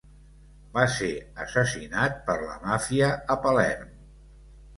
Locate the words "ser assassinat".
0.93-2.17